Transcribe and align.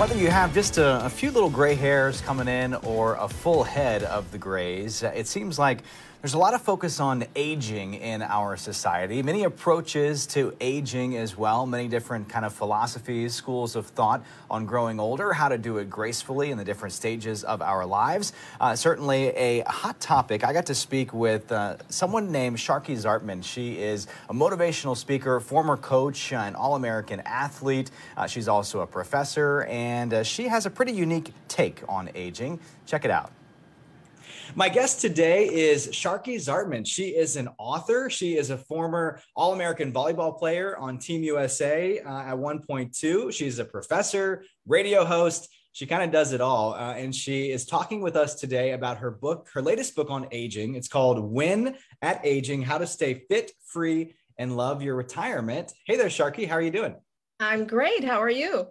Whether 0.00 0.16
you 0.16 0.30
have 0.30 0.54
just 0.54 0.78
a, 0.78 1.04
a, 1.04 1.10
few 1.10 1.30
little 1.30 1.50
gray 1.50 1.74
hairs 1.74 2.22
coming 2.22 2.48
in 2.48 2.72
or 2.72 3.16
a 3.16 3.28
full 3.28 3.62
head 3.62 4.02
of 4.02 4.32
the 4.32 4.38
grays, 4.38 5.02
it 5.02 5.26
seems 5.26 5.58
like 5.58 5.82
there's 6.20 6.34
a 6.34 6.38
lot 6.38 6.52
of 6.52 6.60
focus 6.60 7.00
on 7.00 7.24
aging 7.34 7.94
in 7.94 8.20
our 8.20 8.54
society, 8.54 9.22
many 9.22 9.44
approaches 9.44 10.26
to 10.26 10.54
aging 10.60 11.16
as 11.16 11.34
well, 11.34 11.64
many 11.64 11.88
different 11.88 12.28
kind 12.28 12.44
of 12.44 12.52
philosophies, 12.52 13.34
schools 13.34 13.74
of 13.74 13.86
thought 13.86 14.22
on 14.50 14.66
growing 14.66 15.00
older, 15.00 15.32
how 15.32 15.48
to 15.48 15.56
do 15.56 15.78
it 15.78 15.88
gracefully 15.88 16.50
in 16.50 16.58
the 16.58 16.64
different 16.64 16.92
stages 16.92 17.42
of 17.42 17.62
our 17.62 17.86
lives. 17.86 18.34
Uh, 18.60 18.76
certainly 18.76 19.28
a 19.28 19.62
hot 19.62 19.98
topic. 19.98 20.44
I 20.44 20.52
got 20.52 20.66
to 20.66 20.74
speak 20.74 21.14
with 21.14 21.50
uh, 21.50 21.78
someone 21.88 22.30
named 22.30 22.58
Sharkie 22.58 22.98
Zartman. 22.98 23.42
She 23.42 23.78
is 23.78 24.06
a 24.28 24.34
motivational 24.34 24.98
speaker, 24.98 25.40
former 25.40 25.78
coach, 25.78 26.34
an 26.34 26.54
All 26.54 26.74
American 26.74 27.20
athlete. 27.20 27.90
Uh, 28.14 28.26
she's 28.26 28.46
also 28.46 28.80
a 28.80 28.86
professor, 28.86 29.62
and 29.62 30.12
uh, 30.12 30.22
she 30.22 30.48
has 30.48 30.66
a 30.66 30.70
pretty 30.70 30.92
unique 30.92 31.32
take 31.48 31.82
on 31.88 32.10
aging. 32.14 32.60
Check 32.84 33.06
it 33.06 33.10
out. 33.10 33.32
My 34.56 34.68
guest 34.68 35.00
today 35.00 35.46
is 35.46 35.88
Sharkie 35.88 36.34
Zartman. 36.34 36.84
She 36.84 37.10
is 37.10 37.36
an 37.36 37.48
author. 37.56 38.10
She 38.10 38.36
is 38.36 38.50
a 38.50 38.56
former 38.56 39.20
All 39.36 39.52
American 39.52 39.92
volleyball 39.92 40.36
player 40.36 40.76
on 40.76 40.98
Team 40.98 41.22
USA 41.22 42.00
uh, 42.00 42.22
at 42.22 42.34
1.2. 42.34 43.32
She's 43.32 43.60
a 43.60 43.64
professor, 43.64 44.44
radio 44.66 45.04
host. 45.04 45.48
She 45.72 45.86
kind 45.86 46.02
of 46.02 46.10
does 46.10 46.32
it 46.32 46.40
all. 46.40 46.74
Uh, 46.74 46.94
and 46.94 47.14
she 47.14 47.52
is 47.52 47.64
talking 47.64 48.00
with 48.00 48.16
us 48.16 48.34
today 48.34 48.72
about 48.72 48.98
her 48.98 49.12
book, 49.12 49.48
her 49.54 49.62
latest 49.62 49.94
book 49.94 50.10
on 50.10 50.26
aging. 50.32 50.74
It's 50.74 50.88
called 50.88 51.20
Win 51.20 51.76
at 52.02 52.20
Aging 52.24 52.62
How 52.62 52.78
to 52.78 52.88
Stay 52.88 53.22
Fit, 53.28 53.52
Free, 53.64 54.14
and 54.36 54.56
Love 54.56 54.82
Your 54.82 54.96
Retirement. 54.96 55.72
Hey 55.86 55.96
there, 55.96 56.08
Sharkie. 56.08 56.48
How 56.48 56.54
are 56.54 56.62
you 56.62 56.72
doing? 56.72 56.96
I'm 57.38 57.66
great. 57.66 58.04
How 58.04 58.20
are 58.20 58.30
you? 58.30 58.66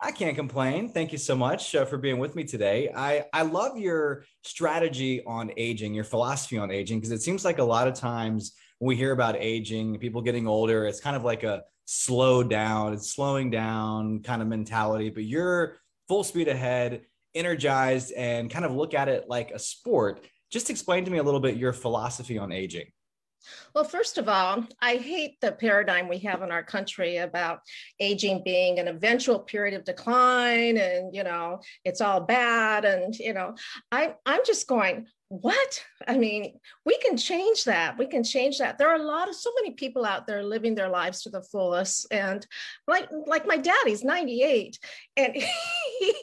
I 0.00 0.12
can't 0.12 0.36
complain. 0.36 0.90
Thank 0.90 1.10
you 1.10 1.18
so 1.18 1.34
much 1.34 1.74
uh, 1.74 1.84
for 1.84 1.98
being 1.98 2.18
with 2.18 2.36
me 2.36 2.44
today. 2.44 2.88
I, 2.94 3.24
I 3.32 3.42
love 3.42 3.78
your 3.78 4.24
strategy 4.44 5.24
on 5.26 5.50
aging, 5.56 5.92
your 5.92 6.04
philosophy 6.04 6.56
on 6.56 6.70
aging, 6.70 6.98
because 7.00 7.10
it 7.10 7.20
seems 7.20 7.44
like 7.44 7.58
a 7.58 7.64
lot 7.64 7.88
of 7.88 7.94
times 7.94 8.52
when 8.78 8.88
we 8.88 8.96
hear 8.96 9.10
about 9.10 9.34
aging, 9.36 9.98
people 9.98 10.22
getting 10.22 10.46
older, 10.46 10.86
it's 10.86 11.00
kind 11.00 11.16
of 11.16 11.24
like 11.24 11.42
a 11.42 11.64
slow 11.84 12.44
down, 12.44 12.92
it's 12.92 13.12
slowing 13.12 13.50
down 13.50 14.22
kind 14.22 14.40
of 14.40 14.46
mentality, 14.46 15.10
but 15.10 15.24
you're 15.24 15.80
full 16.06 16.22
speed 16.22 16.46
ahead, 16.46 17.02
energized, 17.34 18.12
and 18.12 18.48
kind 18.50 18.64
of 18.64 18.72
look 18.72 18.94
at 18.94 19.08
it 19.08 19.24
like 19.28 19.50
a 19.50 19.58
sport. 19.58 20.24
Just 20.48 20.70
explain 20.70 21.04
to 21.06 21.10
me 21.10 21.18
a 21.18 21.22
little 21.24 21.40
bit 21.40 21.56
your 21.56 21.72
philosophy 21.72 22.38
on 22.38 22.52
aging. 22.52 22.86
Well, 23.74 23.84
first 23.84 24.18
of 24.18 24.28
all, 24.28 24.64
I 24.80 24.96
hate 24.96 25.40
the 25.40 25.52
paradigm 25.52 26.08
we 26.08 26.18
have 26.18 26.42
in 26.42 26.50
our 26.50 26.62
country 26.62 27.18
about 27.18 27.60
aging 28.00 28.42
being 28.44 28.78
an 28.78 28.88
eventual 28.88 29.38
period 29.38 29.74
of 29.74 29.84
decline 29.84 30.76
and, 30.76 31.14
you 31.14 31.24
know, 31.24 31.60
it's 31.84 32.00
all 32.00 32.20
bad. 32.20 32.84
And, 32.84 33.14
you 33.16 33.34
know, 33.34 33.54
I, 33.92 34.14
I'm 34.26 34.40
just 34.44 34.66
going, 34.66 35.06
what? 35.28 35.84
I 36.06 36.16
mean 36.16 36.58
we 36.84 36.96
can 36.98 37.16
change 37.16 37.64
that. 37.64 37.98
We 37.98 38.06
can 38.06 38.24
change 38.24 38.58
that. 38.58 38.78
There 38.78 38.88
are 38.88 39.00
a 39.00 39.02
lot 39.02 39.28
of 39.28 39.34
so 39.34 39.50
many 39.56 39.74
people 39.74 40.06
out 40.06 40.26
there 40.26 40.42
living 40.42 40.74
their 40.74 40.88
lives 40.88 41.22
to 41.22 41.30
the 41.30 41.42
fullest. 41.42 42.06
And 42.10 42.46
like 42.86 43.08
like 43.26 43.46
my 43.46 43.58
daddy's 43.58 44.04
98 44.04 44.78
and 45.16 45.34
he, 45.98 46.14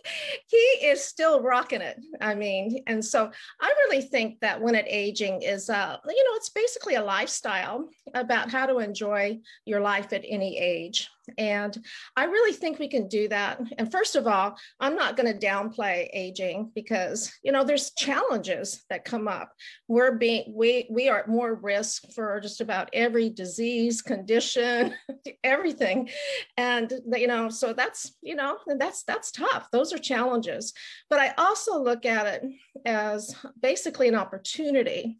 he 0.47 0.57
is 0.87 1.03
still 1.03 1.41
rocking 1.41 1.81
it 1.81 1.97
i 2.21 2.33
mean. 2.33 2.83
And 2.87 3.03
so 3.03 3.29
i 3.61 3.67
really 3.85 4.01
think 4.01 4.39
that 4.39 4.59
when 4.59 4.75
it 4.75 4.85
aging 4.87 5.41
is 5.43 5.69
uh 5.69 5.97
you 6.07 6.23
know 6.23 6.35
it's 6.35 6.49
basically 6.49 6.95
a 6.95 7.03
lifestyle 7.03 7.87
about 8.13 8.49
how 8.49 8.65
to 8.65 8.79
enjoy 8.79 9.39
your 9.65 9.81
life 9.81 10.13
at 10.13 10.25
any 10.27 10.57
age 10.57 11.09
and 11.37 11.77
I 12.15 12.25
really 12.25 12.53
think 12.53 12.79
we 12.79 12.87
can 12.87 13.07
do 13.07 13.27
that. 13.29 13.59
And 13.77 13.91
first 13.91 14.15
of 14.15 14.27
all, 14.27 14.57
I'm 14.79 14.95
not 14.95 15.17
going 15.17 15.31
to 15.31 15.47
downplay 15.47 16.09
aging 16.13 16.71
because, 16.75 17.31
you 17.43 17.51
know, 17.51 17.63
there's 17.63 17.91
challenges 17.91 18.83
that 18.89 19.05
come 19.05 19.27
up. 19.27 19.51
We're 19.87 20.17
being, 20.17 20.53
we, 20.55 20.87
we 20.89 21.09
are 21.09 21.19
at 21.19 21.29
more 21.29 21.55
risk 21.55 22.03
for 22.13 22.39
just 22.39 22.61
about 22.61 22.89
every 22.93 23.29
disease, 23.29 24.01
condition, 24.01 24.93
everything. 25.43 26.09
And, 26.57 26.93
you 27.13 27.27
know, 27.27 27.49
so 27.49 27.73
that's, 27.73 28.15
you 28.21 28.35
know, 28.35 28.57
that's, 28.77 29.03
that's 29.03 29.31
tough. 29.31 29.67
Those 29.71 29.93
are 29.93 29.97
challenges. 29.97 30.73
But 31.09 31.19
I 31.19 31.33
also 31.37 31.81
look 31.81 32.05
at 32.05 32.27
it 32.27 32.43
as 32.85 33.35
basically 33.61 34.07
an 34.07 34.15
opportunity 34.15 35.17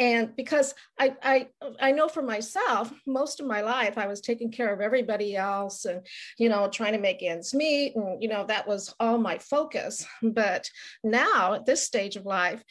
and 0.00 0.34
because 0.34 0.74
I, 0.98 1.14
I 1.22 1.48
i 1.78 1.92
know 1.92 2.08
for 2.08 2.22
myself 2.22 2.92
most 3.06 3.38
of 3.38 3.46
my 3.46 3.60
life 3.60 3.98
i 3.98 4.06
was 4.06 4.20
taking 4.20 4.50
care 4.50 4.72
of 4.72 4.80
everybody 4.80 5.36
else 5.36 5.84
and 5.84 6.04
you 6.38 6.48
know 6.48 6.68
trying 6.68 6.94
to 6.94 6.98
make 6.98 7.22
ends 7.22 7.54
meet 7.54 7.94
and 7.94 8.20
you 8.20 8.28
know 8.28 8.44
that 8.46 8.66
was 8.66 8.92
all 8.98 9.18
my 9.18 9.38
focus. 9.38 10.06
But 10.22 10.70
now 11.04 11.54
at 11.54 11.66
this 11.66 11.82
stage 11.82 12.16
of 12.16 12.26
life 12.26 12.62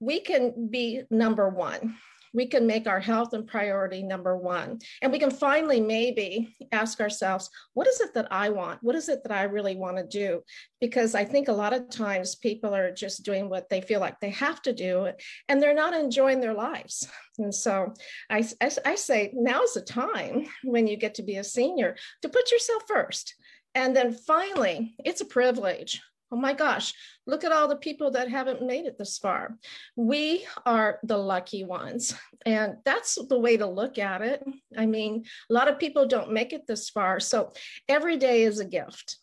we 0.00 0.20
can 0.20 0.68
be 0.70 1.02
number 1.10 1.48
one 1.48 1.96
we 2.32 2.46
can 2.46 2.66
make 2.66 2.86
our 2.86 3.00
health 3.00 3.32
and 3.32 3.46
priority 3.46 4.02
number 4.02 4.36
one. 4.36 4.78
And 5.00 5.12
we 5.12 5.18
can 5.18 5.30
finally 5.30 5.80
maybe 5.80 6.54
ask 6.72 7.00
ourselves, 7.00 7.50
what 7.74 7.86
is 7.86 8.00
it 8.00 8.14
that 8.14 8.28
I 8.30 8.48
want? 8.48 8.82
What 8.82 8.94
is 8.94 9.08
it 9.08 9.22
that 9.22 9.32
I 9.32 9.44
really 9.44 9.76
want 9.76 9.96
to 9.98 10.06
do? 10.06 10.42
Because 10.80 11.14
I 11.14 11.24
think 11.24 11.48
a 11.48 11.52
lot 11.52 11.72
of 11.72 11.90
times 11.90 12.34
people 12.34 12.74
are 12.74 12.92
just 12.92 13.24
doing 13.24 13.48
what 13.48 13.68
they 13.68 13.80
feel 13.80 14.00
like 14.00 14.18
they 14.20 14.30
have 14.30 14.62
to 14.62 14.72
do 14.72 15.08
and 15.48 15.62
they're 15.62 15.74
not 15.74 15.94
enjoying 15.94 16.40
their 16.40 16.54
lives. 16.54 17.08
And 17.38 17.54
so 17.54 17.92
I, 18.30 18.48
I, 18.60 18.70
I 18.84 18.94
say 18.94 19.32
now's 19.34 19.74
the 19.74 19.82
time 19.82 20.46
when 20.64 20.86
you 20.86 20.96
get 20.96 21.14
to 21.16 21.22
be 21.22 21.36
a 21.36 21.44
senior 21.44 21.96
to 22.22 22.28
put 22.28 22.50
yourself 22.50 22.82
first. 22.86 23.34
And 23.74 23.96
then 23.96 24.12
finally, 24.12 24.94
it's 25.04 25.22
a 25.22 25.26
privilege 25.26 26.00
oh 26.32 26.36
my 26.36 26.54
gosh, 26.54 26.94
look 27.26 27.44
at 27.44 27.52
all 27.52 27.68
the 27.68 27.76
people 27.76 28.10
that 28.12 28.28
haven't 28.28 28.66
made 28.66 28.86
it 28.86 28.96
this 28.98 29.18
far. 29.18 29.58
We 29.94 30.46
are 30.64 30.98
the 31.02 31.18
lucky 31.18 31.62
ones. 31.62 32.14
And 32.46 32.76
that's 32.84 33.18
the 33.28 33.38
way 33.38 33.58
to 33.58 33.66
look 33.66 33.98
at 33.98 34.22
it. 34.22 34.42
I 34.76 34.86
mean, 34.86 35.24
a 35.48 35.52
lot 35.52 35.68
of 35.68 35.78
people 35.78 36.08
don't 36.08 36.32
make 36.32 36.52
it 36.52 36.66
this 36.66 36.88
far. 36.88 37.20
So 37.20 37.52
every 37.88 38.16
day 38.16 38.42
is 38.42 38.58
a 38.58 38.64
gift. 38.64 39.18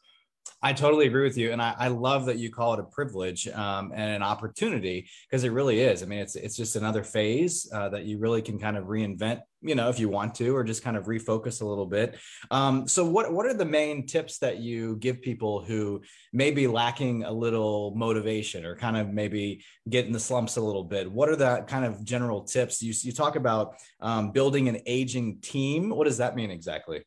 I 0.61 0.73
totally 0.73 1.07
agree 1.07 1.23
with 1.23 1.37
you, 1.37 1.53
and 1.53 1.61
I, 1.61 1.73
I 1.79 1.87
love 1.87 2.25
that 2.25 2.37
you 2.37 2.51
call 2.51 2.73
it 2.73 2.81
a 2.81 2.83
privilege 2.83 3.47
um, 3.47 3.93
and 3.95 4.11
an 4.11 4.21
opportunity 4.21 5.09
because 5.29 5.45
it 5.45 5.53
really 5.53 5.79
is. 5.79 6.03
I 6.03 6.05
mean, 6.05 6.19
it's 6.19 6.35
it's 6.35 6.57
just 6.57 6.75
another 6.75 7.01
phase 7.01 7.69
uh, 7.73 7.87
that 7.89 8.03
you 8.03 8.17
really 8.19 8.41
can 8.41 8.59
kind 8.59 8.75
of 8.75 8.85
reinvent, 8.85 9.39
you 9.61 9.73
know, 9.75 9.87
if 9.87 9.99
you 9.99 10.09
want 10.09 10.35
to, 10.35 10.53
or 10.53 10.65
just 10.65 10.83
kind 10.83 10.97
of 10.97 11.05
refocus 11.05 11.61
a 11.61 11.65
little 11.65 11.85
bit. 11.85 12.17
Um, 12.51 12.89
so, 12.89 13.05
what 13.05 13.31
what 13.31 13.45
are 13.45 13.53
the 13.53 13.63
main 13.63 14.05
tips 14.05 14.39
that 14.39 14.57
you 14.57 14.97
give 14.97 15.21
people 15.21 15.63
who 15.63 16.01
may 16.33 16.51
be 16.51 16.67
lacking 16.67 17.23
a 17.23 17.31
little 17.31 17.93
motivation 17.95 18.65
or 18.65 18.75
kind 18.75 18.97
of 18.97 19.13
maybe 19.13 19.63
get 19.87 20.07
in 20.07 20.11
the 20.11 20.19
slumps 20.19 20.57
a 20.57 20.61
little 20.61 20.83
bit? 20.83 21.09
What 21.09 21.29
are 21.29 21.37
the 21.37 21.63
kind 21.67 21.85
of 21.85 22.03
general 22.03 22.43
tips 22.43 22.81
you 22.81 22.93
you 23.03 23.13
talk 23.13 23.37
about 23.37 23.75
um, 24.01 24.31
building 24.31 24.67
an 24.67 24.79
aging 24.85 25.39
team? 25.39 25.89
What 25.89 26.03
does 26.03 26.17
that 26.17 26.35
mean 26.35 26.51
exactly? 26.51 27.05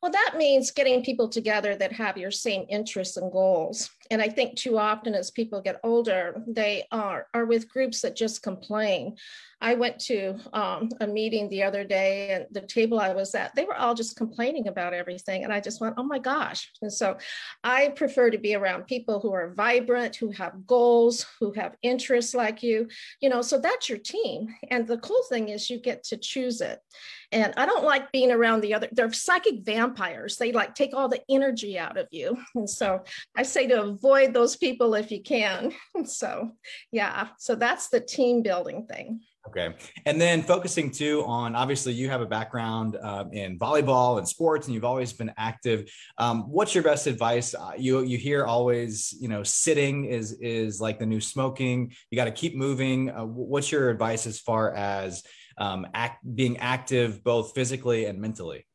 Well, 0.00 0.12
that 0.12 0.34
means 0.36 0.70
getting 0.70 1.02
people 1.02 1.28
together 1.28 1.74
that 1.74 1.92
have 1.92 2.16
your 2.16 2.30
same 2.30 2.66
interests 2.68 3.16
and 3.16 3.32
goals. 3.32 3.90
And 4.12 4.22
I 4.22 4.28
think 4.28 4.56
too 4.56 4.78
often 4.78 5.12
as 5.14 5.32
people 5.32 5.60
get 5.60 5.80
older, 5.82 6.40
they 6.46 6.86
are, 6.92 7.26
are 7.34 7.44
with 7.44 7.68
groups 7.68 8.00
that 8.02 8.14
just 8.14 8.42
complain. 8.42 9.16
I 9.60 9.74
went 9.74 9.98
to 10.02 10.38
um, 10.52 10.88
a 11.00 11.06
meeting 11.06 11.48
the 11.48 11.64
other 11.64 11.82
day, 11.82 12.30
and 12.30 12.46
the 12.52 12.60
table 12.60 13.00
I 13.00 13.12
was 13.12 13.34
at, 13.34 13.56
they 13.56 13.64
were 13.64 13.76
all 13.76 13.92
just 13.92 14.16
complaining 14.16 14.68
about 14.68 14.94
everything. 14.94 15.42
And 15.42 15.52
I 15.52 15.60
just 15.60 15.80
went, 15.80 15.96
oh 15.98 16.04
my 16.04 16.20
gosh. 16.20 16.70
And 16.80 16.92
so 16.92 17.18
I 17.64 17.88
prefer 17.88 18.30
to 18.30 18.38
be 18.38 18.54
around 18.54 18.86
people 18.86 19.18
who 19.18 19.32
are 19.32 19.52
vibrant, 19.54 20.14
who 20.14 20.30
have 20.30 20.64
goals, 20.64 21.26
who 21.40 21.52
have 21.52 21.74
interests 21.82 22.34
like 22.34 22.62
you, 22.62 22.88
you 23.20 23.28
know, 23.28 23.42
so 23.42 23.58
that's 23.58 23.88
your 23.88 23.98
team. 23.98 24.54
And 24.70 24.86
the 24.86 24.98
cool 24.98 25.22
thing 25.28 25.48
is 25.48 25.68
you 25.68 25.80
get 25.80 26.04
to 26.04 26.16
choose 26.16 26.60
it. 26.60 26.78
And 27.32 27.52
I 27.56 27.66
don't 27.66 27.84
like 27.84 28.10
being 28.10 28.30
around 28.30 28.62
the 28.62 28.74
other, 28.74 28.88
they're 28.92 29.12
psychic 29.12 29.64
vampires. 29.64 30.36
They 30.36 30.52
like 30.52 30.74
take 30.74 30.94
all 30.94 31.08
the 31.08 31.22
energy 31.28 31.78
out 31.78 31.96
of 31.96 32.08
you. 32.10 32.36
And 32.54 32.68
so 32.68 33.04
I 33.36 33.44
say 33.44 33.68
to 33.68 33.82
avoid 33.82 34.34
those 34.34 34.56
people 34.56 34.94
if 34.94 35.12
you 35.12 35.22
can. 35.22 35.72
so, 36.04 36.50
yeah, 36.90 37.28
so 37.38 37.54
that's 37.54 37.88
the 37.88 38.00
team 38.00 38.42
building 38.42 38.86
thing. 38.86 39.20
Okay. 39.48 39.74
And 40.04 40.20
then 40.20 40.42
focusing 40.42 40.90
too 40.90 41.24
on 41.24 41.54
obviously 41.54 41.94
you 41.94 42.10
have 42.10 42.20
a 42.20 42.26
background 42.26 42.98
um, 43.00 43.32
in 43.32 43.58
volleyball 43.58 44.18
and 44.18 44.28
sports, 44.28 44.66
and 44.66 44.74
you've 44.74 44.84
always 44.84 45.12
been 45.14 45.32
active. 45.38 45.90
Um, 46.18 46.42
what's 46.50 46.74
your 46.74 46.84
best 46.84 47.06
advice? 47.06 47.54
Uh, 47.54 47.72
you 47.78 48.02
you 48.02 48.18
hear 48.18 48.44
always, 48.44 49.16
you 49.18 49.28
know, 49.28 49.42
sitting 49.42 50.04
is 50.04 50.32
is 50.32 50.82
like 50.82 50.98
the 50.98 51.06
new 51.06 51.20
smoking. 51.20 51.94
You 52.10 52.16
got 52.16 52.26
to 52.26 52.30
keep 52.30 52.56
moving. 52.56 53.10
Uh, 53.10 53.24
what's 53.24 53.72
your 53.72 53.88
advice 53.88 54.26
as 54.26 54.38
far 54.38 54.74
as 54.74 55.22
um, 55.58 55.86
act, 55.94 56.24
being 56.34 56.56
active 56.58 57.22
both 57.22 57.54
physically 57.54 58.06
and 58.06 58.20
mentally? 58.20 58.66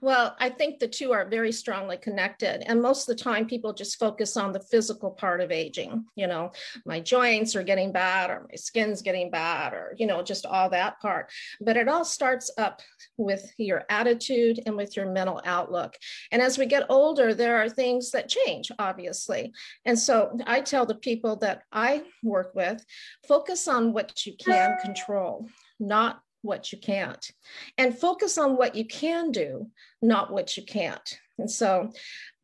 Well, 0.00 0.36
I 0.38 0.48
think 0.48 0.78
the 0.78 0.88
two 0.88 1.12
are 1.12 1.28
very 1.28 1.52
strongly 1.52 1.96
connected. 1.96 2.62
And 2.68 2.80
most 2.80 3.08
of 3.08 3.16
the 3.16 3.22
time, 3.22 3.46
people 3.46 3.72
just 3.72 3.98
focus 3.98 4.36
on 4.36 4.52
the 4.52 4.60
physical 4.60 5.10
part 5.10 5.40
of 5.40 5.50
aging. 5.50 6.04
You 6.14 6.26
know, 6.26 6.52
my 6.84 7.00
joints 7.00 7.56
are 7.56 7.62
getting 7.62 7.92
bad, 7.92 8.30
or 8.30 8.46
my 8.48 8.56
skin's 8.56 9.02
getting 9.02 9.30
bad, 9.30 9.72
or, 9.72 9.94
you 9.98 10.06
know, 10.06 10.22
just 10.22 10.46
all 10.46 10.70
that 10.70 11.00
part. 11.00 11.30
But 11.60 11.76
it 11.76 11.88
all 11.88 12.04
starts 12.04 12.50
up 12.58 12.80
with 13.16 13.52
your 13.58 13.84
attitude 13.88 14.60
and 14.66 14.76
with 14.76 14.96
your 14.96 15.10
mental 15.10 15.40
outlook. 15.44 15.96
And 16.30 16.42
as 16.42 16.58
we 16.58 16.66
get 16.66 16.86
older, 16.88 17.34
there 17.34 17.56
are 17.56 17.68
things 17.68 18.10
that 18.12 18.28
change, 18.28 18.70
obviously. 18.78 19.52
And 19.84 19.98
so 19.98 20.38
I 20.46 20.60
tell 20.60 20.86
the 20.86 20.94
people 20.94 21.36
that 21.36 21.62
I 21.72 22.04
work 22.22 22.54
with 22.54 22.84
focus 23.26 23.68
on 23.68 23.92
what 23.92 24.24
you 24.26 24.34
can 24.36 24.78
control, 24.82 25.48
not 25.78 26.20
what 26.46 26.72
you 26.72 26.78
can't. 26.78 27.30
And 27.76 27.98
focus 27.98 28.38
on 28.38 28.56
what 28.56 28.74
you 28.74 28.86
can 28.86 29.32
do 29.32 29.70
not 30.06 30.32
what 30.32 30.56
you 30.56 30.64
can't. 30.64 31.18
And 31.38 31.50
so 31.50 31.92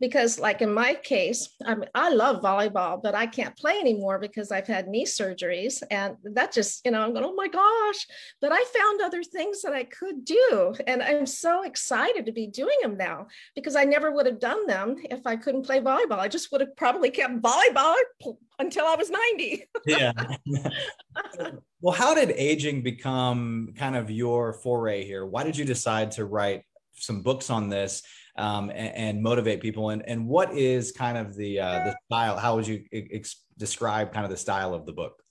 because 0.01 0.39
like 0.39 0.61
in 0.61 0.75
my 0.75 0.95
case 0.95 1.49
I, 1.65 1.77
mean, 1.77 1.89
I 1.95 2.11
love 2.11 2.43
volleyball 2.43 3.01
but 3.01 3.15
i 3.15 3.25
can't 3.25 3.57
play 3.57 3.79
anymore 3.79 4.19
because 4.19 4.51
i've 4.51 4.67
had 4.67 4.89
knee 4.89 5.07
surgeries. 5.07 5.83
And 5.91 6.17
that 6.35 6.53
just 6.53 6.85
you 6.85 6.91
know 6.91 7.01
i'm 7.01 7.13
going 7.15 7.25
oh 7.25 7.35
my 7.35 7.49
gosh. 7.49 8.07
But 8.41 8.53
i 8.53 8.63
found 8.65 9.01
other 9.01 9.23
things 9.23 9.63
that 9.63 9.73
i 9.73 9.85
could 9.85 10.25
do. 10.25 10.75
And 10.87 11.03
i'm 11.03 11.25
so 11.25 11.63
excited 11.63 12.27
to 12.27 12.33
be 12.33 12.49
doing 12.49 12.77
them 12.83 12.97
now 12.97 13.29
because 13.55 13.77
i 13.77 13.85
never 13.85 14.11
would 14.11 14.27
have 14.27 14.41
done 14.41 14.67
them 14.67 14.97
if 15.09 15.27
i 15.27 15.37
couldn't 15.37 15.67
play 15.67 15.81
volleyball. 15.81 16.19
I 16.19 16.29
just 16.29 16.51
would 16.53 16.61
have 16.61 16.77
probably 16.77 17.11
kept 17.11 17.41
volleyball 17.41 17.95
until 18.59 18.85
i 18.87 18.97
was 18.97 19.11
90 19.11 19.65
yeah. 19.87 20.13
Well 21.81 21.95
how 21.95 22.15
did 22.15 22.31
aging 22.31 22.83
become 22.83 23.73
kind 23.77 23.97
of 23.97 24.11
your 24.11 24.53
foray 24.53 25.05
here? 25.05 25.25
Why 25.25 25.45
did 25.45 25.57
you 25.57 25.65
decide 25.65 26.11
to 26.13 26.25
write 26.25 26.65
some 27.03 27.23
books 27.23 27.51
on 27.51 27.69
this 27.69 28.03
um, 28.37 28.71
and, 28.71 28.95
and, 28.95 29.23
motivate 29.23 29.61
people. 29.61 29.91
And, 29.91 30.03
and 30.09 30.27
what 30.27 30.57
is 30.57 30.93
kind 30.93 31.19
of 31.19 31.35
the, 31.37 31.61
uh, 31.61 31.85
the 31.85 31.97
style? 32.07 32.39
How 32.39 32.57
would 32.57 32.67
you 32.67 32.85
ex- 32.93 33.43
describe 33.59 34.13
kind 34.13 34.25
of 34.25 34.31
the 34.31 34.37
style 34.37 34.75
of 34.75 34.87
the 34.87 34.93
book? 34.93 35.23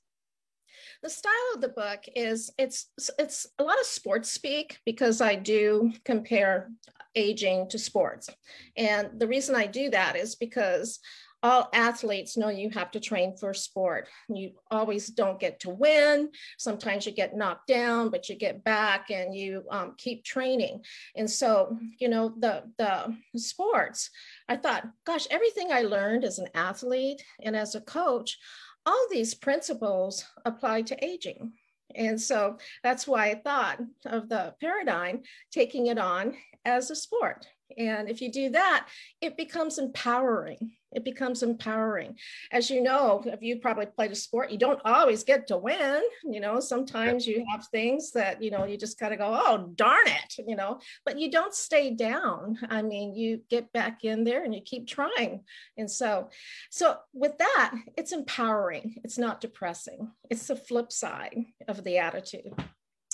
the 1.03 1.09
style 1.09 1.33
of 1.55 1.61
the 1.61 1.69
book 1.69 2.03
is 2.15 2.51
it's 2.59 2.91
it's 3.17 3.47
a 3.57 3.63
lot 3.63 3.79
of 3.79 3.87
sports 3.87 4.31
speak 4.31 4.77
because 4.85 5.19
I 5.19 5.33
do 5.33 5.91
compare 6.05 6.69
aging 7.15 7.69
to 7.69 7.77
sports. 7.77 8.29
And 8.77 9.19
the 9.19 9.27
reason 9.27 9.55
I 9.55 9.65
do 9.65 9.89
that 9.89 10.15
is 10.15 10.35
because 10.35 10.99
all 11.43 11.69
athletes 11.73 12.37
know 12.37 12.49
you 12.49 12.69
have 12.69 12.91
to 12.91 12.99
train 12.99 13.35
for 13.35 13.53
sport. 13.53 14.07
You 14.29 14.51
always 14.69 15.07
don't 15.07 15.39
get 15.39 15.59
to 15.61 15.69
win. 15.69 16.29
Sometimes 16.57 17.05
you 17.05 17.11
get 17.11 17.35
knocked 17.35 17.67
down, 17.67 18.09
but 18.09 18.29
you 18.29 18.35
get 18.35 18.63
back 18.63 19.09
and 19.09 19.35
you 19.35 19.63
um, 19.71 19.95
keep 19.97 20.23
training. 20.23 20.83
And 21.15 21.29
so, 21.29 21.77
you 21.99 22.09
know, 22.09 22.33
the 22.37 22.63
the 22.77 23.15
sports. 23.39 24.09
I 24.47 24.57
thought, 24.57 24.87
gosh, 25.05 25.27
everything 25.31 25.71
I 25.71 25.81
learned 25.81 26.23
as 26.23 26.39
an 26.39 26.49
athlete 26.53 27.23
and 27.41 27.55
as 27.55 27.75
a 27.75 27.81
coach, 27.81 28.37
all 28.85 29.07
these 29.09 29.33
principles 29.33 30.25
apply 30.45 30.83
to 30.83 31.05
aging. 31.05 31.53
And 31.95 32.19
so 32.19 32.57
that's 32.83 33.07
why 33.07 33.31
I 33.31 33.35
thought 33.35 33.79
of 34.05 34.29
the 34.29 34.53
paradigm, 34.61 35.23
taking 35.51 35.87
it 35.87 35.97
on 35.97 36.35
as 36.65 36.89
a 36.89 36.95
sport. 36.95 37.47
And 37.77 38.09
if 38.09 38.21
you 38.21 38.31
do 38.31 38.49
that, 38.51 38.87
it 39.21 39.37
becomes 39.37 39.77
empowering 39.77 40.71
it 40.91 41.03
becomes 41.03 41.43
empowering. 41.43 42.17
As 42.51 42.69
you 42.69 42.81
know, 42.81 43.23
if 43.25 43.41
you 43.41 43.59
probably 43.59 43.85
played 43.85 44.11
a 44.11 44.15
sport, 44.15 44.51
you 44.51 44.57
don't 44.57 44.81
always 44.85 45.23
get 45.23 45.47
to 45.47 45.57
win. 45.57 46.01
You 46.23 46.39
know, 46.39 46.59
sometimes 46.59 47.25
you 47.25 47.45
have 47.51 47.67
things 47.67 48.11
that, 48.11 48.41
you 48.41 48.51
know, 48.51 48.65
you 48.65 48.77
just 48.77 48.99
kind 48.99 49.13
of 49.13 49.19
go, 49.19 49.27
oh, 49.29 49.71
darn 49.75 50.07
it, 50.07 50.45
you 50.47 50.55
know, 50.55 50.79
but 51.05 51.19
you 51.19 51.31
don't 51.31 51.53
stay 51.53 51.91
down. 51.91 52.57
I 52.69 52.81
mean, 52.81 53.15
you 53.15 53.41
get 53.49 53.71
back 53.73 54.03
in 54.03 54.23
there 54.23 54.43
and 54.43 54.53
you 54.53 54.61
keep 54.61 54.87
trying. 54.87 55.43
And 55.77 55.89
so, 55.89 56.29
so 56.69 56.97
with 57.13 57.37
that, 57.37 57.73
it's 57.97 58.11
empowering. 58.11 58.95
It's 59.03 59.17
not 59.17 59.41
depressing. 59.41 60.11
It's 60.29 60.47
the 60.47 60.55
flip 60.55 60.91
side 60.91 61.45
of 61.67 61.83
the 61.83 61.97
attitude. 61.97 62.53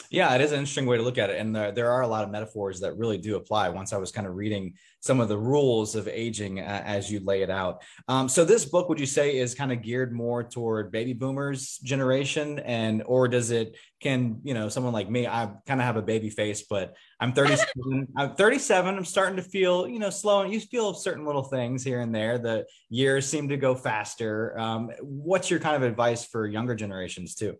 Yeah, 0.09 0.33
it 0.35 0.41
is 0.41 0.51
an 0.51 0.59
interesting 0.59 0.85
way 0.85 0.97
to 0.97 1.03
look 1.03 1.17
at 1.17 1.29
it. 1.29 1.39
And 1.39 1.55
there, 1.55 1.71
there 1.71 1.91
are 1.91 2.01
a 2.01 2.07
lot 2.07 2.23
of 2.23 2.29
metaphors 2.29 2.79
that 2.79 2.97
really 2.97 3.17
do 3.17 3.35
apply 3.35 3.69
once 3.69 3.91
I 3.91 3.97
was 3.97 4.11
kind 4.11 4.25
of 4.25 4.35
reading 4.35 4.73
some 5.01 5.19
of 5.19 5.27
the 5.27 5.37
rules 5.37 5.95
of 5.95 6.07
aging 6.07 6.59
uh, 6.59 6.83
as 6.85 7.11
you 7.11 7.19
lay 7.19 7.41
it 7.41 7.49
out. 7.49 7.81
Um, 8.07 8.29
so 8.29 8.45
this 8.45 8.65
book, 8.65 8.89
would 8.89 8.99
you 8.99 9.05
say 9.05 9.37
is 9.37 9.53
kind 9.53 9.71
of 9.71 9.81
geared 9.81 10.13
more 10.13 10.43
toward 10.43 10.91
baby 10.91 11.13
boomers 11.13 11.77
generation 11.83 12.59
and, 12.59 13.03
or 13.05 13.27
does 13.27 13.51
it, 13.51 13.75
can, 14.01 14.39
you 14.43 14.53
know, 14.53 14.69
someone 14.69 14.93
like 14.93 15.09
me, 15.09 15.27
I 15.27 15.51
kind 15.65 15.79
of 15.81 15.85
have 15.85 15.97
a 15.97 16.01
baby 16.01 16.29
face, 16.29 16.63
but 16.63 16.95
I'm 17.19 17.33
37, 17.33 18.07
I'm 18.17 18.35
37. 18.35 18.95
I'm 18.95 19.05
starting 19.05 19.35
to 19.37 19.43
feel, 19.43 19.87
you 19.87 19.99
know, 19.99 20.09
slow 20.09 20.41
and 20.41 20.53
you 20.53 20.59
feel 20.59 20.93
certain 20.93 21.25
little 21.25 21.43
things 21.43 21.83
here 21.83 21.99
and 21.99 22.13
there. 22.13 22.37
The 22.37 22.65
years 22.89 23.27
seem 23.27 23.49
to 23.49 23.57
go 23.57 23.75
faster. 23.75 24.57
Um, 24.57 24.91
what's 25.01 25.49
your 25.49 25.59
kind 25.59 25.75
of 25.75 25.83
advice 25.83 26.25
for 26.25 26.47
younger 26.47 26.75
generations 26.75 27.35
too? 27.35 27.57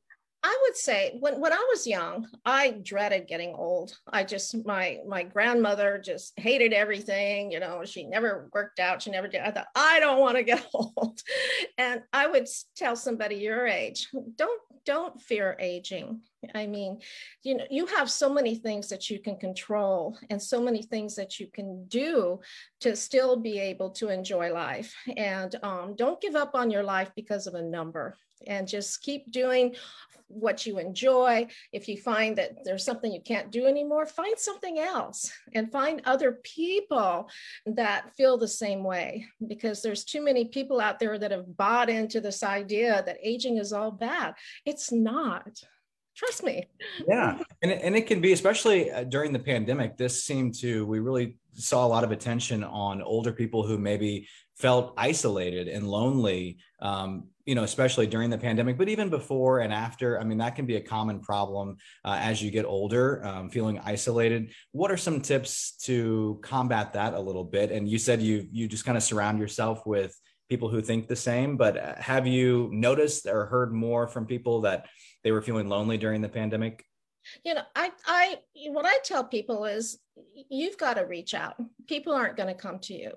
I 0.48 0.58
would 0.62 0.78
say 0.78 1.18
when, 1.20 1.42
when 1.42 1.52
I 1.52 1.68
was 1.70 1.86
young, 1.86 2.26
I 2.46 2.72
dreaded 2.82 3.28
getting 3.28 3.54
old. 3.54 3.98
I 4.08 4.24
just 4.24 4.66
my 4.66 5.00
my 5.06 5.24
grandmother 5.24 6.02
just 6.02 6.40
hated 6.40 6.72
everything. 6.72 7.52
You 7.52 7.60
know, 7.60 7.84
she 7.84 8.06
never 8.06 8.50
worked 8.54 8.80
out. 8.80 9.02
She 9.02 9.12
never 9.12 9.28
did. 9.28 9.42
I 9.42 9.52
thought 9.52 9.68
I 9.76 10.00
don't 10.00 10.22
want 10.22 10.38
to 10.38 10.44
get 10.44 10.66
old, 10.74 11.22
and 11.78 12.02
I 12.14 12.28
would 12.28 12.48
tell 12.78 12.96
somebody 12.96 13.36
your 13.36 13.68
age, 13.68 14.08
don't 14.38 14.62
don't 14.86 15.22
fear 15.22 15.58
aging. 15.60 16.22
I 16.56 16.68
mean, 16.68 17.00
you 17.44 17.58
know, 17.58 17.66
you 17.70 17.86
have 17.88 18.10
so 18.10 18.30
many 18.30 18.56
things 18.56 18.90
that 18.90 19.10
you 19.10 19.20
can 19.20 19.38
control 19.38 20.18
and 20.30 20.42
so 20.42 20.62
many 20.62 20.82
things 20.82 21.16
that 21.16 21.40
you 21.40 21.48
can 21.48 21.86
do 21.88 22.40
to 22.82 22.96
still 22.96 23.38
be 23.38 23.60
able 23.60 23.92
to 23.92 24.10
enjoy 24.10 24.54
life. 24.54 24.94
And 25.16 25.56
um, 25.64 25.96
don't 25.96 26.22
give 26.22 26.36
up 26.36 26.56
on 26.56 26.72
your 26.72 26.84
life 26.84 27.12
because 27.16 27.48
of 27.48 27.56
a 27.56 27.62
number 27.62 28.18
and 28.46 28.68
just 28.68 29.02
keep 29.02 29.32
doing 29.32 29.76
what 30.28 30.66
you 30.66 30.78
enjoy. 30.78 31.48
If 31.72 31.88
you 31.88 31.98
find 31.98 32.38
that 32.38 32.64
there's 32.64 32.84
something 32.84 33.12
you 33.12 33.22
can't 33.22 33.52
do 33.52 33.66
anymore, 33.66 34.06
find 34.06 34.38
something 34.38 34.78
else 34.78 35.32
and 35.54 35.72
find 35.72 36.02
other 36.06 36.40
people 36.44 37.30
that 37.66 38.14
feel 38.16 38.38
the 38.38 38.48
same 38.48 38.84
way 38.84 39.26
because 39.48 39.82
there's 39.82 40.04
too 40.04 40.22
many 40.22 40.46
people 40.46 40.82
out 40.82 41.00
there 41.00 41.18
that 41.18 41.32
have 41.32 41.56
bought 41.58 41.90
into 41.90 42.20
this 42.20 42.44
idea 42.44 43.04
that 43.06 43.18
aging 43.24 43.58
is 43.58 43.74
all 43.74 43.92
bad. 43.92 44.34
It's 44.66 44.92
not 44.92 45.62
trust 46.18 46.44
me. 46.44 46.68
Yeah. 47.08 47.40
And 47.62 47.72
and 47.72 47.96
it 47.96 48.08
can 48.08 48.20
be 48.20 48.34
especially 48.34 48.92
uh, 48.92 49.04
during 49.04 49.32
the 49.32 49.40
pandemic 49.40 49.98
this 49.98 50.24
seemed 50.24 50.56
to 50.56 50.86
we 50.86 51.00
really 51.00 51.38
saw 51.54 51.86
a 51.86 51.88
lot 51.88 52.04
of 52.04 52.12
attention 52.12 52.64
on 52.64 53.02
older 53.02 53.32
people 53.32 53.66
who 53.66 53.78
maybe 53.78 54.28
felt 54.56 54.94
isolated 54.98 55.68
and 55.68 55.88
lonely 55.88 56.58
um, 56.82 57.28
you 57.46 57.54
know 57.54 57.64
especially 57.64 58.08
during 58.08 58.30
the 58.30 58.38
pandemic 58.38 58.78
but 58.78 58.90
even 58.90 59.10
before 59.10 59.60
and 59.60 59.72
after. 59.72 60.20
I 60.20 60.24
mean 60.24 60.40
that 60.40 60.56
can 60.56 60.66
be 60.66 60.76
a 60.76 60.82
common 60.82 61.20
problem 61.20 61.78
uh, 62.04 62.18
as 62.20 62.42
you 62.42 62.50
get 62.50 62.66
older 62.66 63.24
um, 63.24 63.50
feeling 63.50 63.80
isolated. 63.80 64.52
What 64.72 64.92
are 64.92 64.98
some 64.98 65.22
tips 65.22 65.74
to 65.84 66.40
combat 66.42 66.94
that 66.94 67.14
a 67.14 67.20
little 67.20 67.46
bit? 67.46 67.72
And 67.72 67.88
you 67.88 68.00
said 68.00 68.22
you 68.22 68.48
you 68.52 68.68
just 68.68 68.86
kind 68.86 68.98
of 68.98 69.04
surround 69.04 69.40
yourself 69.40 69.86
with 69.86 70.20
people 70.50 70.70
who 70.70 70.82
think 70.82 71.08
the 71.08 71.16
same 71.16 71.58
but 71.58 71.78
uh, 71.78 71.94
have 71.98 72.26
you 72.26 72.70
noticed 72.72 73.28
or 73.28 73.48
heard 73.48 73.74
more 73.74 74.08
from 74.08 74.26
people 74.26 74.62
that 74.62 74.86
they 75.28 75.34
were 75.34 75.42
feeling 75.42 75.68
lonely 75.68 75.98
during 75.98 76.22
the 76.22 76.30
pandemic? 76.30 76.86
You 77.44 77.56
know 77.56 77.64
i 77.76 77.92
i 78.06 78.38
what 78.70 78.86
i 78.86 78.98
tell 79.04 79.26
people 79.26 79.66
is 79.66 80.00
you've 80.50 80.78
got 80.78 80.94
to 80.94 81.02
reach 81.02 81.34
out. 81.34 81.56
People 81.86 82.14
aren't 82.14 82.38
going 82.38 82.48
to 82.48 82.62
come 82.66 82.80
to 82.88 82.94
you. 82.94 83.12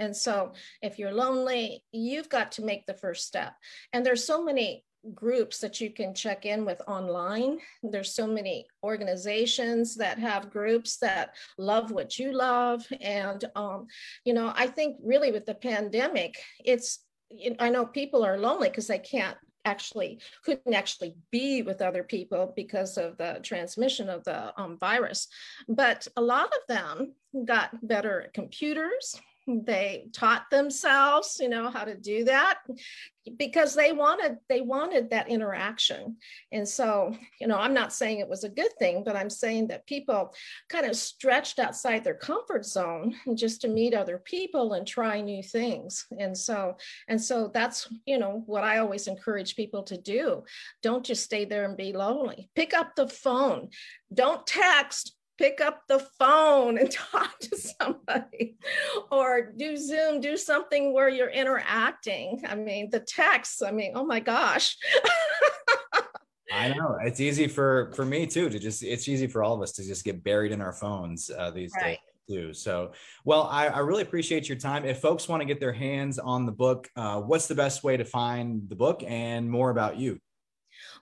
And 0.00 0.16
so 0.16 0.54
if 0.82 0.98
you're 0.98 1.12
lonely 1.12 1.84
you've 1.92 2.28
got 2.28 2.50
to 2.52 2.64
make 2.64 2.84
the 2.84 2.94
first 2.94 3.28
step. 3.28 3.54
And 3.92 4.04
there's 4.04 4.24
so 4.24 4.42
many 4.42 4.84
groups 5.14 5.58
that 5.58 5.80
you 5.80 5.90
can 5.90 6.14
check 6.14 6.46
in 6.46 6.64
with 6.64 6.82
online. 6.88 7.58
There's 7.84 8.12
so 8.12 8.26
many 8.26 8.66
organizations 8.82 9.94
that 9.96 10.18
have 10.18 10.50
groups 10.50 10.96
that 10.96 11.36
love 11.58 11.92
what 11.92 12.18
you 12.18 12.32
love. 12.32 12.84
And 13.00 13.44
um, 13.54 13.86
you 14.24 14.34
know 14.34 14.52
i 14.56 14.66
think 14.66 14.96
really 15.04 15.30
with 15.30 15.46
the 15.46 15.54
pandemic 15.54 16.34
it's 16.64 17.04
i 17.60 17.68
know 17.70 17.86
people 17.86 18.24
are 18.24 18.36
lonely 18.36 18.68
because 18.68 18.88
they 18.88 18.98
can't 18.98 19.38
actually 19.64 20.20
couldn't 20.44 20.74
actually 20.74 21.14
be 21.30 21.62
with 21.62 21.82
other 21.82 22.02
people 22.02 22.52
because 22.56 22.96
of 22.96 23.16
the 23.18 23.40
transmission 23.42 24.08
of 24.08 24.24
the 24.24 24.58
um, 24.60 24.78
virus. 24.78 25.28
But 25.68 26.06
a 26.16 26.22
lot 26.22 26.46
of 26.46 26.66
them 26.68 27.14
got 27.44 27.86
better 27.86 28.22
at 28.22 28.34
computers 28.34 29.20
they 29.46 30.06
taught 30.12 30.48
themselves 30.50 31.38
you 31.40 31.48
know 31.48 31.68
how 31.70 31.84
to 31.84 31.96
do 31.96 32.24
that 32.24 32.58
because 33.38 33.74
they 33.74 33.92
wanted 33.92 34.38
they 34.48 34.60
wanted 34.60 35.10
that 35.10 35.28
interaction. 35.28 36.16
And 36.50 36.68
so 36.68 37.14
you 37.40 37.46
know 37.46 37.56
i'm 37.56 37.74
not 37.74 37.92
saying 37.92 38.18
it 38.18 38.28
was 38.28 38.44
a 38.44 38.48
good 38.48 38.72
thing 38.78 39.02
but 39.04 39.16
i'm 39.16 39.30
saying 39.30 39.68
that 39.68 39.86
people 39.86 40.34
kind 40.68 40.86
of 40.86 40.96
stretched 40.96 41.58
outside 41.58 42.02
their 42.02 42.14
comfort 42.14 42.64
zone 42.64 43.14
just 43.34 43.60
to 43.62 43.68
meet 43.68 43.94
other 43.94 44.18
people 44.18 44.74
and 44.74 44.86
try 44.86 45.20
new 45.20 45.42
things. 45.42 46.06
And 46.18 46.36
so 46.36 46.76
and 47.08 47.20
so 47.20 47.50
that's 47.52 47.88
you 48.06 48.18
know 48.18 48.42
what 48.46 48.64
i 48.64 48.78
always 48.78 49.06
encourage 49.06 49.56
people 49.56 49.82
to 49.84 49.96
do. 49.96 50.44
Don't 50.82 51.04
just 51.04 51.24
stay 51.24 51.44
there 51.44 51.64
and 51.64 51.76
be 51.76 51.92
lonely. 51.92 52.50
Pick 52.54 52.74
up 52.74 52.96
the 52.96 53.08
phone. 53.08 53.70
Don't 54.12 54.46
text 54.46 55.16
pick 55.38 55.60
up 55.60 55.82
the 55.88 55.98
phone 56.18 56.78
and 56.78 56.90
talk 57.12 57.38
to 57.40 57.56
somebody 57.56 58.56
or 59.10 59.52
do 59.56 59.76
Zoom, 59.76 60.20
do 60.20 60.36
something 60.36 60.92
where 60.92 61.08
you're 61.08 61.30
interacting. 61.30 62.42
I 62.48 62.54
mean, 62.54 62.90
the 62.90 63.00
texts, 63.00 63.62
I 63.62 63.70
mean, 63.70 63.92
oh 63.94 64.04
my 64.04 64.20
gosh. 64.20 64.76
I 66.52 66.68
know 66.68 66.98
it's 67.02 67.18
easy 67.18 67.48
for 67.48 67.90
for 67.94 68.04
me 68.04 68.26
too 68.26 68.50
to 68.50 68.58
just 68.58 68.82
it's 68.82 69.08
easy 69.08 69.26
for 69.26 69.42
all 69.42 69.54
of 69.54 69.62
us 69.62 69.72
to 69.72 69.82
just 69.86 70.04
get 70.04 70.22
buried 70.22 70.52
in 70.52 70.60
our 70.60 70.74
phones 70.74 71.30
uh, 71.30 71.50
these 71.50 71.72
right. 71.76 71.98
days 71.98 71.98
too. 72.28 72.54
So, 72.54 72.92
well, 73.24 73.44
I, 73.50 73.68
I, 73.68 73.78
really 73.78 74.02
appreciate 74.02 74.48
your 74.48 74.58
time. 74.58 74.84
If 74.84 75.00
folks 75.00 75.28
want 75.28 75.40
to 75.40 75.44
get 75.44 75.60
their 75.60 75.72
hands 75.72 76.18
on 76.18 76.46
the 76.46 76.52
book, 76.52 76.88
uh, 76.94 77.20
what's 77.20 77.46
the 77.46 77.54
best 77.54 77.82
way 77.82 77.96
to 77.96 78.04
find 78.04 78.68
the 78.68 78.76
book 78.76 79.02
and 79.06 79.50
more 79.50 79.70
about 79.70 79.96
you? 79.96 80.18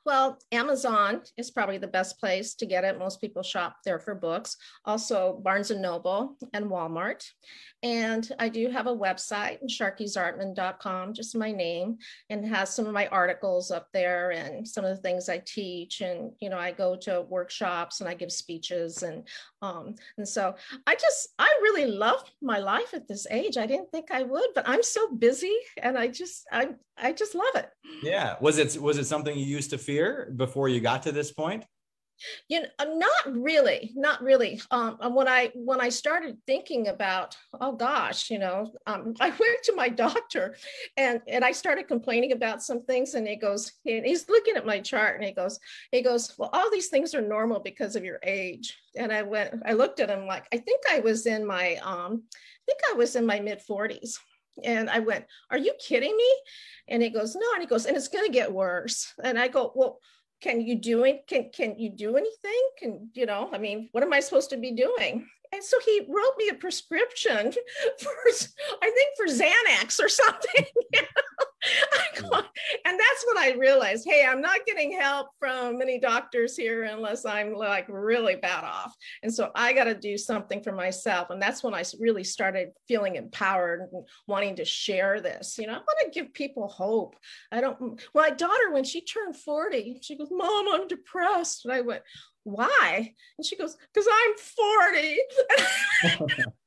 Well, 0.07 0.38
Amazon 0.50 1.21
is 1.37 1.50
probably 1.50 1.78
the 1.78 1.87
best 1.87 2.19
place 2.19 2.54
to 2.54 2.66
get 2.66 2.85
it. 2.85 2.99
Most 2.99 3.21
people 3.21 3.42
shop 3.42 3.76
there 3.85 3.99
for 3.99 4.14
books. 4.14 4.57
Also, 4.85 5.40
Barnes 5.45 5.71
and 5.71 5.83
Noble 5.83 6.37
and 6.54 6.66
Walmart. 6.66 7.25
And 7.83 8.30
I 8.38 8.50
do 8.50 8.69
have 8.71 8.87
a 8.87 8.97
website, 8.97 9.59
sharkiezartman.com, 9.66 11.14
just 11.14 11.37
my 11.37 11.50
name, 11.50 11.97
and 12.28 12.47
has 12.47 12.75
some 12.75 12.87
of 12.87 12.92
my 12.92 13.07
articles 13.07 13.71
up 13.71 13.88
there 13.95 14.33
and 14.33 14.69
some 14.69 14.85
of 14.85 14.95
the 14.95 15.02
things 15.02 15.28
I 15.28 15.42
teach. 15.47 16.02
And, 16.02 16.33
you 16.40 16.50
know, 16.50 16.59
I 16.59 16.73
go 16.73 16.97
to 16.97 17.23
workshops 17.23 18.00
and 18.00 18.09
I 18.09 18.14
give 18.14 18.33
speeches. 18.33 19.02
And, 19.02 19.26
um, 19.62 19.95
and 20.19 20.28
so 20.28 20.54
I 20.87 20.95
just, 20.95 21.28
I 21.38 21.49
really 21.62 21.87
love 21.87 22.23
my 22.42 22.59
life 22.59 22.92
at 22.92 23.09
this 23.09 23.26
age. 23.30 23.57
I 23.57 23.66
didn't 23.66 23.90
think 23.90 24.11
I 24.11 24.25
would, 24.25 24.49
but 24.54 24.69
I'm 24.69 24.83
so 24.83 25.14
busy 25.14 25.57
and 25.83 25.97
I 25.97 26.09
just, 26.09 26.47
I, 26.52 26.71
I 26.99 27.12
just 27.12 27.35
love 27.35 27.54
it. 27.54 27.71
Yeah. 28.02 28.37
Was 28.42 28.59
it, 28.59 28.78
was 28.80 28.99
it 28.99 29.07
something 29.07 29.38
you 29.38 29.47
used 29.47 29.71
to 29.71 29.78
before 30.37 30.68
you 30.68 30.80
got 30.80 31.02
to 31.04 31.12
this 31.12 31.32
point? 31.32 31.64
you 32.49 32.61
know 32.61 32.68
uh, 32.78 32.85
not 32.85 33.11
really 33.26 33.92
not 33.94 34.23
really. 34.23 34.61
Um 34.70 34.99
when 35.14 35.28
i 35.28 35.50
when 35.54 35.80
i 35.80 35.88
started 35.88 36.37
thinking 36.47 36.88
about 36.88 37.37
oh 37.61 37.73
gosh 37.73 38.30
you 38.30 38.38
know 38.38 38.73
um, 38.87 39.14
i 39.20 39.28
went 39.30 39.62
to 39.64 39.75
my 39.75 39.88
doctor 39.88 40.56
and 40.97 41.20
and 41.28 41.44
i 41.44 41.52
started 41.52 41.88
complaining 41.88 42.32
about 42.32 42.62
some 42.62 42.82
things 42.85 43.14
and 43.14 43.26
he 43.26 43.37
goes 43.37 43.73
and 43.87 44.04
he's 44.04 44.28
looking 44.28 44.56
at 44.56 44.66
my 44.66 44.80
chart 44.80 45.16
and 45.16 45.25
he 45.25 45.32
goes 45.32 45.59
he 45.92 46.02
goes 46.02 46.35
well 46.38 46.50
all 46.52 46.70
these 46.70 46.88
things 46.88 47.14
are 47.14 47.20
normal 47.20 47.61
because 47.61 47.97
of 47.97 48.04
your 48.04 48.18
age. 48.25 48.76
And 48.97 49.12
i 49.12 49.23
went 49.23 49.54
i 49.64 49.73
looked 49.73 50.00
at 50.00 50.11
him 50.11 50.26
like 50.26 50.47
i 50.52 50.56
think 50.56 50.82
i 50.90 51.00
was 51.00 51.26
in 51.26 51.47
my 51.47 51.76
um 51.76 52.23
i 52.35 52.62
think 52.66 52.80
i 52.90 52.94
was 52.94 53.16
in 53.16 53.25
my 53.25 53.40
mid 53.40 53.61
40s 53.68 54.18
and 54.64 54.90
I 54.90 55.00
went, 55.00 55.26
Are 55.50 55.59
you 55.59 55.75
kidding 55.78 56.16
me? 56.16 56.30
And 56.88 57.02
he 57.02 57.11
goes, 57.11 57.35
No. 57.35 57.47
And 57.54 57.62
he 57.62 57.66
goes, 57.66 57.87
And 57.87 57.97
it's 57.97 58.09
going 58.09 58.26
to 58.26 58.33
get 58.33 58.52
worse. 58.52 59.12
And 59.23 59.38
I 59.38 59.49
go, 59.49 59.73
Well, 59.75 59.99
can 60.40 60.61
you 60.61 60.75
do 60.75 61.04
it 61.04 61.26
can 61.26 61.50
can 61.50 61.78
you 61.78 61.90
do 61.90 62.16
anything 62.16 62.61
can 62.78 63.11
you 63.14 63.26
know 63.26 63.50
i 63.52 63.59
mean 63.59 63.88
what 63.92 64.02
am 64.02 64.12
i 64.12 64.21
supposed 64.21 64.50
to 64.50 64.57
be 64.57 64.73
doing 64.73 65.26
and 65.52 65.62
so 65.62 65.76
he 65.85 66.00
wrote 66.09 66.37
me 66.38 66.49
a 66.49 66.54
prescription 66.54 67.52
for 68.00 68.12
i 68.83 68.90
think 68.90 69.09
for 69.16 69.26
xanax 69.26 70.02
or 70.02 70.09
something 70.09 70.64
and 72.23 72.99
that's 72.99 73.26
when 73.26 73.38
I 73.38 73.55
realized, 73.59 74.07
hey, 74.09 74.25
I'm 74.26 74.40
not 74.40 74.64
getting 74.67 74.93
help 74.93 75.29
from 75.38 75.79
many 75.79 75.99
doctors 75.99 76.57
here 76.57 76.85
unless 76.85 77.25
I'm 77.25 77.55
like 77.55 77.87
really 77.88 78.37
bad 78.37 78.64
off. 78.64 78.95
And 79.23 79.33
so 79.33 79.50
I 79.55 79.73
got 79.73 79.85
to 79.85 79.95
do 79.95 80.17
something 80.17 80.62
for 80.62 80.73
myself. 80.73 81.31
And 81.31 81.40
that's 81.40 81.62
when 81.62 81.75
I 81.75 81.85
really 81.99 82.25
started 82.25 82.71
feeling 82.88 83.17
empowered 83.17 83.81
and 83.81 84.05
wanting 84.26 84.57
to 84.57 84.64
share 84.64 85.21
this. 85.21 85.57
You 85.59 85.67
know, 85.67 85.75
I 85.75 85.76
want 85.76 85.99
to 86.05 86.11
give 86.11 86.33
people 86.33 86.69
hope. 86.69 87.17
I 87.52 87.61
don't, 87.61 88.00
my 88.14 88.31
daughter, 88.31 88.73
when 88.73 88.85
she 88.85 89.02
turned 89.02 89.37
40, 89.37 89.99
she 90.02 90.17
goes, 90.17 90.29
Mom, 90.31 90.67
I'm 90.73 90.88
depressed. 90.88 91.64
And 91.64 91.75
I 91.75 91.83
went, 91.83 92.02
why? 92.45 93.14
And 93.38 93.47
she 93.47 93.57
goes, 93.57 93.76
because 93.93 94.09
I'm 94.11 94.35
40. 96.37 96.45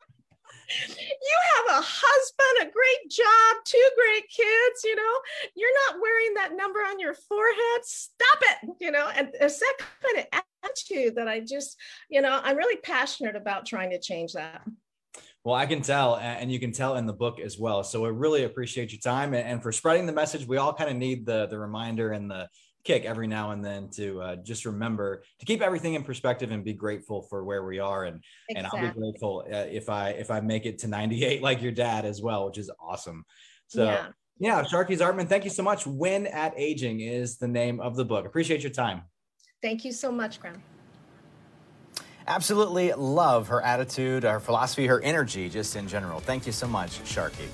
you 0.90 1.38
have 1.56 1.80
a 1.80 1.84
husband, 1.86 2.70
a 2.70 2.72
great 2.72 3.12
job, 3.12 3.64
two 3.66 3.90
great 3.96 4.24
kids, 4.30 4.84
you 4.84 4.96
know, 4.96 5.14
you're 5.56 5.70
not 5.88 6.02
wearing 6.02 6.34
that 6.36 6.56
number 6.56 6.80
on 6.80 7.00
your 7.00 7.14
forehead. 7.14 7.84
Stop 7.84 8.40
it, 8.42 8.70
you 8.80 8.92
know, 8.92 9.10
and 9.16 9.30
it's 9.40 9.60
that 9.60 9.78
kind 10.02 10.20
of 10.20 10.42
attitude 10.64 11.16
that 11.16 11.28
I 11.28 11.40
just, 11.40 11.78
you 12.10 12.22
know, 12.22 12.40
I'm 12.44 12.58
really 12.58 12.78
passionate 12.78 13.36
about 13.36 13.66
trying 13.66 13.92
to 13.92 14.00
change 14.00 14.34
that. 14.34 14.62
Well, 15.44 15.56
I 15.56 15.66
can 15.66 15.82
tell, 15.82 16.18
and 16.18 16.50
you 16.50 16.60
can 16.60 16.72
tell 16.72 16.96
in 16.96 17.06
the 17.06 17.14
book 17.14 17.40
as 17.40 17.60
well. 17.60 17.84
So 17.84 18.06
I 18.06 18.10
really 18.10 18.46
appreciate 18.46 18.94
your 18.94 19.02
time 19.02 19.34
and 19.34 19.62
for 19.62 19.74
spreading 19.74 20.06
the 20.06 20.14
message. 20.14 20.48
We 20.48 20.56
all 20.56 20.74
kind 20.74 20.90
of 20.90 20.96
need 20.96 21.26
the 21.26 21.48
the 21.48 21.60
reminder 21.60 22.12
and 22.12 22.32
the 22.32 22.48
kick 22.84 23.06
every 23.06 23.28
now 23.28 23.52
and 23.52 23.64
then 23.64 23.90
to 23.90 24.22
uh, 24.22 24.36
just 24.38 24.66
remember 24.66 25.24
to 25.40 25.46
keep 25.46 25.62
everything 25.62 25.94
in 25.94 26.04
perspective 26.04 26.52
and 26.52 26.64
be 26.64 26.74
grateful 26.74 27.22
for 27.24 27.44
where 27.44 27.66
we 27.66 27.80
are. 27.80 28.06
And 28.06 28.22
exactly. 28.50 28.80
and 28.80 28.88
I'll 28.88 28.94
be 28.94 29.00
grateful 29.00 29.46
uh, 29.52 29.58
if 29.70 29.90
I 29.90 30.10
if 30.10 30.30
I 30.30 30.42
make 30.42 30.66
it 30.66 30.80
to 30.80 30.88
98 30.88 31.42
like 31.42 31.62
your 31.62 31.72
dad 31.72 32.06
as 32.06 32.22
well 32.22 32.46
which 32.46 32.58
is 32.58 32.70
awesome. 32.80 33.26
So 33.68 33.86
yeah, 33.86 34.08
yeah 34.40 34.64
Sharkie 34.64 34.98
Zartman 34.98 35.28
thank 35.28 35.44
you 35.44 35.50
so 35.50 35.64
much. 35.64 35.88
Win 35.88 36.28
at 36.28 36.54
Aging 36.58 37.02
is 37.02 37.38
the 37.38 37.48
name 37.48 37.80
of 37.80 37.96
the 37.96 38.06
book. 38.06 38.26
Appreciate 38.26 38.62
your 38.62 38.72
time. 38.72 39.04
Thank 39.62 39.86
you 39.86 39.92
so 39.92 40.12
much 40.12 40.40
Graham. 40.40 40.62
Absolutely 42.28 42.94
love 42.94 43.48
her 43.48 43.62
attitude 43.62 44.24
her 44.24 44.40
philosophy 44.40 44.88
her 44.88 45.02
energy 45.02 45.50
just 45.50 45.76
in 45.76 45.88
general. 45.88 46.20
Thank 46.20 46.46
you 46.46 46.52
so 46.52 46.68
much 46.68 47.00
Sharkie 47.04 47.50